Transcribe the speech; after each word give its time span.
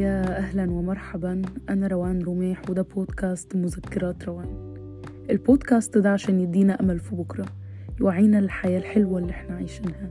يا 0.00 0.38
أهلا 0.38 0.70
ومرحبا. 0.70 1.42
أنا 1.68 1.86
روان 1.86 2.22
رميح 2.22 2.70
وده 2.70 2.82
بودكاست 2.82 3.56
مذكرات 3.56 4.24
روان. 4.24 4.74
البودكاست 5.30 5.98
ده 5.98 6.10
عشان 6.10 6.40
يدينا 6.40 6.80
أمل 6.80 6.98
في 6.98 7.14
بكرة 7.14 7.46
يوعينا 8.00 8.40
للحياة 8.40 8.78
الحلوة 8.78 9.18
اللي 9.18 9.30
إحنا 9.30 9.54
عايشينها 9.56 10.08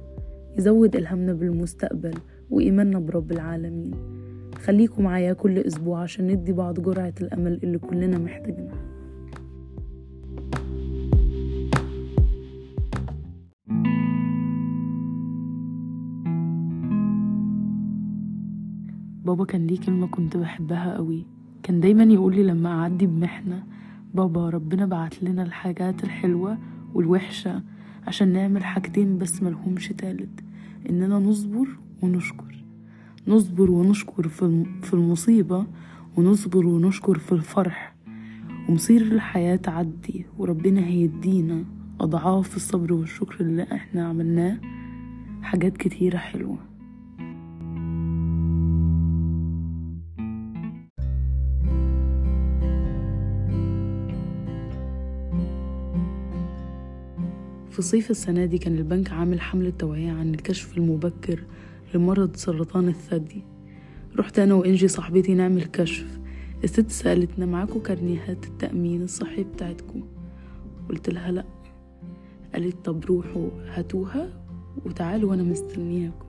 يزود 0.58 0.96
إلهامنا 0.96 1.34
بالمستقبل 1.34 2.14
وإيماننا 2.50 3.00
برب 3.00 3.32
العالمين. 3.32 3.92
خليكم 4.64 5.04
معايا 5.04 5.34
كل 5.34 5.58
أسبوع 5.58 6.02
عشان 6.02 6.28
ندي 6.28 6.54
بعض 6.54 6.80
جرعة 6.80 7.14
الأمل 7.22 7.60
اللي 7.64 7.78
كلنا 7.78 8.18
محتاجينها. 8.18 8.89
بابا 19.30 19.46
كان 19.46 19.68
ليه 19.68 19.80
كلمة 19.80 20.08
كنت 20.08 20.38
بحبها 20.38 20.96
قوي. 20.96 21.26
كان 21.64 21.80
دايما 21.80 22.04
يقولي 22.04 22.44
لما 22.44 22.70
أعدي 22.70 23.06
بمحنة 23.06 23.64
بابا 24.14 24.50
ربنا 24.50 24.86
بعت 24.86 25.24
لنا 25.24 25.44
الحاجات 25.44 26.04
الحلوة 26.04 26.58
والوحشة 26.94 27.64
عشان 28.08 28.34
نعمل 28.34 28.64
حاجتين 28.64 29.18
بس 29.18 29.44
ملهمش 29.44 29.88
تالت 29.88 30.40
إننا 30.90 31.20
نصبر 31.20 31.68
ونشكر. 32.02 32.64
نصبر 33.28 33.72
ونشكر 33.72 34.28
في 34.82 34.94
المصيبة 34.94 35.66
ونصبر 36.18 36.66
ونشكر 36.66 37.18
في 37.18 37.32
الفرح. 37.32 37.96
ومصير 38.70 39.02
الحياة 39.02 39.56
تعدي 39.56 40.26
وربنا 40.38 40.86
هيدينا 40.86 41.66
أضعاف 42.02 42.56
الصبر 42.56 42.94
والشكر 42.94 43.42
اللي 43.42 43.64
إحنا 43.64 44.08
عملناه. 44.08 44.58
حاجات 45.42 45.78
كتيرة 45.78 46.18
حلوة. 46.18 46.69
في 57.80 57.86
صيف 57.86 58.12
السنة 58.12 58.46
دي 58.46 58.58
كان 58.58 58.78
البنك 58.78 59.12
عامل 59.12 59.42
حملة 59.42 59.70
توعية 59.80 60.12
عن 60.12 60.34
الكشف 60.34 60.78
المبكر 60.78 61.44
لمرض 61.94 62.36
سرطان 62.36 62.88
الثدي. 62.88 63.44
رحت 64.18 64.40
أنا 64.40 64.54
وإنجي 64.54 64.88
صاحبتي 64.88 65.34
نعمل 65.34 65.64
كشف. 65.64 66.20
الست 66.64 66.92
سألتنا 66.92 67.46
معاكم 67.46 67.80
كارنيهات 67.80 68.46
التأمين 68.46 69.02
الصحي 69.02 69.44
بتاعتكم؟ 69.44 70.04
قلت 70.90 71.10
لها 71.10 71.32
لأ. 71.32 71.46
قالت 72.54 72.86
طب 72.86 73.06
روحوا 73.06 73.50
هاتوها 73.74 74.30
وتعالوا 74.86 75.30
وأنا 75.30 75.44
مستنياكم. 75.44 76.26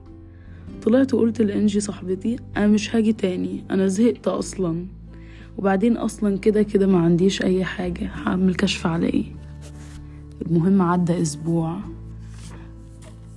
طلعت 0.81 1.13
وقلت 1.13 1.41
لإنجي 1.41 1.79
صاحبتي 1.79 2.35
أنا 2.57 2.67
مش 2.67 2.95
هاجي 2.95 3.13
تاني 3.13 3.63
أنا 3.71 3.87
زهقت 3.87 4.27
أصلا. 4.27 4.85
وبعدين 5.57 5.97
أصلا 5.97 6.37
كده 6.37 6.63
كده 6.63 6.87
ما 6.87 6.99
عنديش 6.99 7.41
أي 7.41 7.63
حاجة 7.63 8.07
هعمل 8.07 8.55
كشف 8.55 8.87
على 8.87 9.07
إيه؟ 9.07 9.40
المهم 10.45 10.81
عدى 10.81 11.21
أسبوع. 11.21 11.77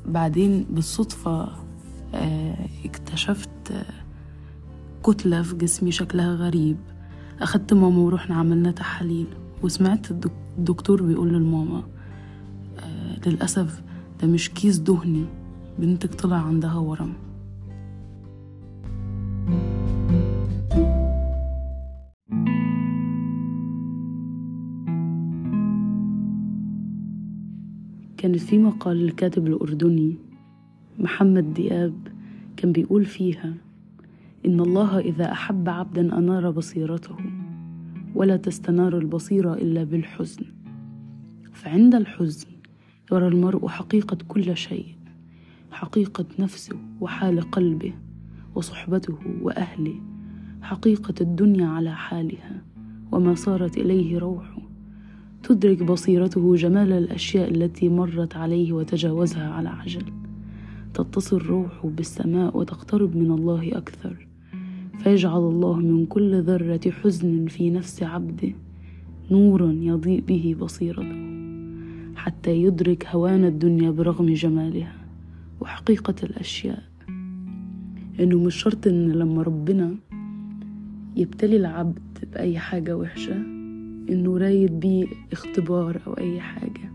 بعدين 0.06 0.66
بالصدفة 0.70 1.48
اكتشفت 2.84 3.50
كتلة 5.06 5.42
في 5.42 5.56
جسمي 5.56 5.92
شكلها 5.92 6.34
غريب. 6.34 6.76
أخدت 7.40 7.74
ماما 7.74 7.98
ورحنا 7.98 8.34
عملنا 8.34 8.70
تحاليل. 8.70 9.26
وسمعت 9.62 10.06
الدكتور 10.58 11.02
بيقول 11.02 11.28
للماما 11.32 11.82
للأسف 13.26 13.82
ده 14.22 14.28
مش 14.28 14.50
كيس 14.50 14.78
دهني. 14.78 15.24
بنتك 15.78 16.14
طلع 16.14 16.36
عندها 16.36 16.74
ورم. 16.74 17.12
كانت 28.24 28.40
في 28.40 28.58
مقال 28.58 28.96
للكاتب 28.96 29.46
الأردني 29.46 30.16
محمد 30.98 31.54
دياب 31.54 31.94
كان 32.56 32.72
بيقول 32.72 33.04
فيها 33.04 33.54
إن 34.46 34.60
الله 34.60 34.98
إذا 34.98 35.32
أحب 35.32 35.68
عبدا 35.68 36.18
أنار 36.18 36.50
بصيرته 36.50 37.16
ولا 38.14 38.36
تستنار 38.36 38.98
البصيرة 38.98 39.54
إلا 39.54 39.84
بالحزن. 39.84 40.44
فعند 41.52 41.94
الحزن 41.94 42.46
يرى 43.12 43.28
المرء 43.28 43.68
حقيقة 43.68 44.18
كل 44.28 44.56
شيء 44.56 44.86
حقيقة 45.70 46.26
نفسه 46.38 46.76
وحال 47.00 47.40
قلبه 47.40 47.92
وصحبته 48.54 49.18
وأهله 49.42 50.00
حقيقة 50.62 51.14
الدنيا 51.20 51.66
على 51.66 51.94
حالها 51.94 52.62
وما 53.12 53.34
صارت 53.34 53.76
إليه 53.76 54.18
روحه 54.18 54.63
تدرك 55.44 55.82
بصيرته 55.82 56.56
جمال 56.56 56.92
الأشياء 56.92 57.50
التي 57.50 57.88
مرت 57.88 58.36
عليه 58.36 58.72
وتجاوزها 58.72 59.50
على 59.50 59.68
عجل. 59.68 60.02
تتصل 60.94 61.38
روحه 61.38 61.88
بالسماء 61.88 62.58
وتقترب 62.58 63.16
من 63.16 63.30
الله 63.30 63.78
أكثر. 63.78 64.26
فيجعل 64.98 65.38
الله 65.38 65.76
من 65.76 66.06
كل 66.06 66.42
ذرة 66.42 66.90
حزن 66.90 67.46
في 67.46 67.70
نفس 67.70 68.02
عبده 68.02 68.52
نورا 69.30 69.72
يضيء 69.72 70.20
به 70.20 70.56
بصيرته. 70.60 71.34
حتى 72.16 72.62
يدرك 72.62 73.06
هوان 73.06 73.44
الدنيا 73.44 73.90
برغم 73.90 74.34
جمالها 74.34 74.96
وحقيقة 75.60 76.14
الأشياء. 76.22 76.82
إنه 78.20 78.38
مش 78.38 78.54
شرط 78.54 78.86
إن 78.86 79.12
لما 79.12 79.42
ربنا 79.42 79.94
يبتلي 81.16 81.56
العبد 81.56 82.18
بأي 82.32 82.58
حاجة 82.58 82.96
وحشة 82.96 83.53
إنه 84.10 84.38
رايد 84.38 84.80
بيه 84.80 85.06
اختبار 85.32 86.00
أو 86.06 86.12
أي 86.12 86.40
حاجة. 86.40 86.92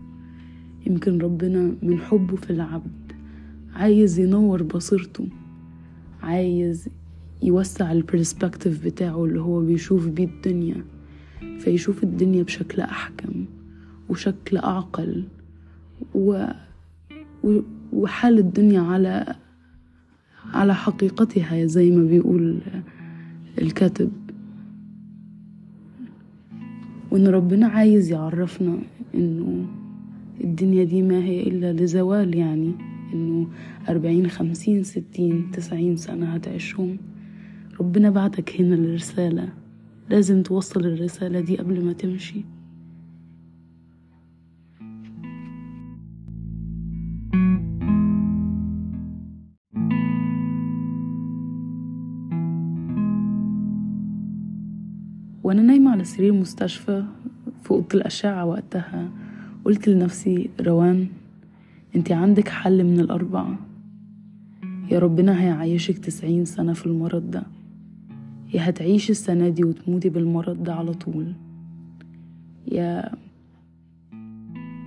يمكن 0.86 1.18
ربنا 1.18 1.74
من 1.82 1.98
حبه 1.98 2.36
في 2.36 2.50
العبد 2.50 3.12
عايز 3.74 4.18
ينور 4.18 4.62
بصيرته 4.62 5.28
عايز 6.22 6.88
يوسع 7.42 7.92
البرسبكتيف 7.92 8.84
بتاعه 8.84 9.24
اللي 9.24 9.40
هو 9.40 9.60
بيشوف 9.60 10.06
بيه 10.08 10.24
الدنيا 10.24 10.84
فيشوف 11.58 12.02
الدنيا 12.02 12.42
بشكل 12.42 12.82
أحكم 12.82 13.44
وشكل 14.08 14.56
أعقل 14.56 15.24
و... 16.14 16.44
و... 17.44 17.60
وحال 17.92 18.38
الدنيا 18.38 18.80
على 18.80 19.34
على 20.52 20.74
حقيقتها 20.74 21.66
زي 21.66 21.90
ما 21.90 22.04
بيقول 22.04 22.60
الكاتب. 23.58 24.12
وإن 27.10 27.28
ربنا 27.28 27.66
عايز 27.66 28.12
يعرفنا 28.12 28.78
إنه 29.14 29.66
الدنيا 30.40 30.84
دي 30.84 31.02
ما 31.02 31.24
هي 31.24 31.42
إلا 31.42 31.72
لزوال 31.72 32.34
يعني 32.34 32.72
إنه 33.14 33.46
أربعين 33.88 34.28
خمسين 34.28 34.82
ستين 34.82 35.50
تسعين 35.50 35.96
سنة 35.96 36.26
هتعيشهم. 36.26 36.96
ربنا 37.80 38.10
بعتك 38.10 38.60
هنا 38.60 38.74
لرسالة 38.74 39.48
لازم 40.10 40.42
توصل 40.42 40.80
الرسالة 40.80 41.40
دي 41.40 41.56
قبل 41.56 41.84
ما 41.84 41.92
تمشي. 41.92 42.44
وأنا 55.50 55.62
نايمة 55.62 55.90
على 55.90 56.04
سرير 56.04 56.32
مستشفى 56.32 57.04
في 57.62 57.70
أوضة 57.70 57.86
الأشعة 57.94 58.44
وقتها 58.44 59.10
قلت 59.64 59.88
لنفسي 59.88 60.50
روان 60.60 61.06
أنت 61.96 62.12
عندك 62.12 62.48
حل 62.48 62.84
من 62.84 63.00
الأربعة. 63.00 63.58
يا 64.90 64.98
ربنا 64.98 65.42
هيعيشك 65.42 65.98
تسعين 65.98 66.44
سنة 66.44 66.72
في 66.72 66.86
المرض 66.86 67.30
ده. 67.30 67.42
يا 68.54 68.68
هتعيشي 68.68 69.12
السنة 69.12 69.48
دي 69.48 69.64
وتموتي 69.64 70.08
بالمرض 70.08 70.62
ده 70.62 70.74
على 70.74 70.94
طول. 70.94 71.32
يا 72.72 73.14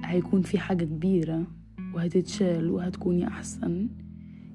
هيكون 0.04 0.42
في 0.42 0.60
حاجة 0.60 0.84
كبيرة 0.86 1.44
وهتتشال 1.94 2.70
وهتكوني 2.70 3.28
أحسن. 3.28 3.88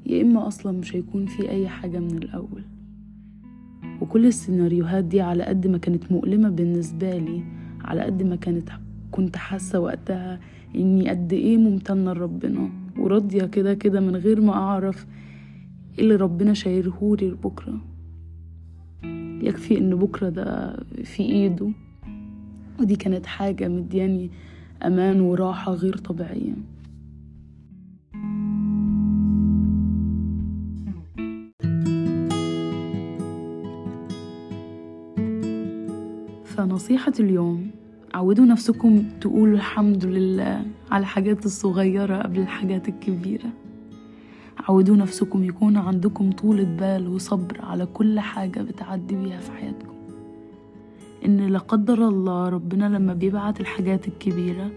يا 0.07 0.23
إما 0.23 0.47
أصلا 0.47 0.79
مش 0.79 0.97
هيكون 0.97 1.27
في 1.27 1.51
أي 1.51 1.69
حاجة 1.69 1.99
من 1.99 2.19
الأول. 2.19 2.63
وكل 4.09 4.27
السيناريوهات 4.27 5.05
دي 5.05 5.21
على 5.21 5.45
قد 5.45 5.67
ما 5.67 5.79
كانت 5.79 6.13
مؤلمة 6.13 6.49
بالنسبة 6.49 7.19
لي 7.19 7.43
على 7.85 8.01
قد 8.01 8.23
ما 8.23 8.37
كانت 8.37 8.69
كنت 9.11 9.37
حاسة 9.37 9.81
وقتها 9.81 10.41
إني 10.77 11.09
قد 11.09 11.33
إيه 11.33 11.57
ممتنة 11.57 12.13
لربنا 12.13 12.71
وراضية 12.99 13.45
كده 13.45 13.75
كده 13.75 14.01
من 14.01 14.17
غير 14.17 14.41
ما 14.41 14.53
أعرف 14.53 15.07
إيه 15.99 16.05
اللي 16.05 16.17
ربنا 16.17 16.55
شايرهولي 16.55 17.29
لبكرة. 17.29 17.81
يكفي 19.43 19.79
إن 19.79 19.95
بكرة 19.95 20.29
ده 20.29 20.77
في 21.05 21.23
إيده. 21.23 21.71
ودي 22.81 22.97
كانت 22.97 23.27
حاجة 23.27 23.69
مدياني 23.69 24.31
أمان 24.83 25.21
وراحة 25.21 25.73
غير 25.73 25.97
طبيعية. 25.97 26.55
فنصيحة 36.59 37.13
اليوم. 37.21 37.71
عودوا 38.15 38.45
نفسكم 38.45 39.03
تقولوا 39.21 39.55
الحمد 39.55 40.05
لله 40.05 40.63
على 40.91 41.01
الحاجات 41.01 41.47
الصغيرة 41.47 42.23
قبل 42.23 42.41
الحاجات 42.41 42.89
الكبيرة. 42.89 43.51
عودوا 44.69 44.97
نفسكم 44.97 45.45
يكون 45.45 45.77
عندكم 45.77 46.31
طولة 46.31 46.65
بال 46.65 47.09
وصبر 47.09 47.61
على 47.63 47.87
كل 47.87 48.21
حاجة 48.21 48.61
بتعدي 48.61 49.15
بيها 49.17 49.41
في 49.41 49.53
حياتكم. 49.53 49.95
إن 51.25 51.37
لا 51.37 51.59
قدر 51.59 52.09
الله 52.09 52.49
ربنا 52.49 52.85
لما 52.97 53.15
بيبعت 53.15 53.61
الحاجات 53.61 54.09
الكبيرة 54.09 54.71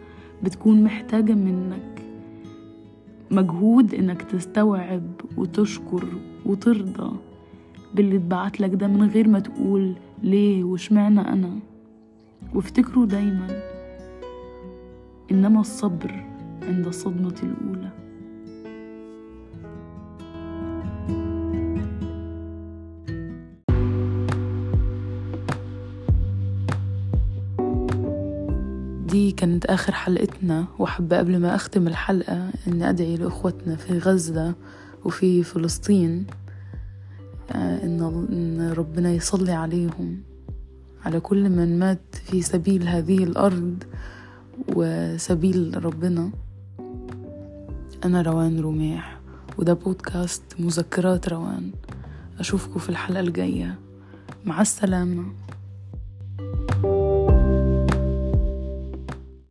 بتكون 0.43 0.83
محتاجة 0.83 1.33
منك. 1.33 2.01
مجهود 3.31 3.93
إنك 3.93 4.21
تستوعب 4.21 5.03
وتشكر 5.37 6.05
وترضى 6.45 7.15
باللي 7.95 8.15
اتبعت 8.15 8.61
لك 8.61 8.73
ده 8.73 8.87
من 8.87 9.09
غير 9.09 9.27
ما 9.27 9.39
تقول 9.39 9.95
ليه 10.23 10.63
وشمعنى 10.63 11.19
أنا؟ 11.21 11.59
وافتكروا 12.55 13.05
دايما 13.05 13.47
إنما 15.31 15.61
الصبر 15.61 16.25
عند 16.61 16.87
الصدمة 16.87 17.35
الأولى. 17.43 17.91
دي 29.07 29.31
كانت 29.31 29.65
آخر 29.65 29.93
حلقتنا 29.93 30.65
وحابة 30.79 31.17
قبل 31.17 31.37
ما 31.39 31.55
أختم 31.55 31.87
الحلقة 31.87 32.49
إني 32.67 32.89
أدعي 32.89 33.17
لأخوتنا 33.17 33.75
في 33.75 33.97
غزة 33.97 34.53
وفي 35.05 35.43
فلسطين 35.43 36.25
إن 37.55 38.73
ربنا 38.77 39.11
يصلي 39.11 39.51
عليهم. 39.51 40.21
على 41.05 41.19
كل 41.19 41.49
من 41.49 41.79
مات 41.79 42.15
في 42.25 42.41
سبيل 42.41 42.87
هذه 42.87 43.23
الأرض 43.23 43.83
وسبيل 44.75 45.85
ربنا. 45.85 46.31
أنا 48.05 48.21
روان 48.21 48.59
رميح 48.59 49.19
وده 49.57 49.73
بودكاست 49.73 50.43
مذكرات 50.59 51.29
روان. 51.29 51.71
أشوفكم 52.39 52.79
في 52.79 52.89
الحلقة 52.89 53.19
الجاية. 53.19 53.79
مع 54.45 54.61
السلامة. 54.61 55.25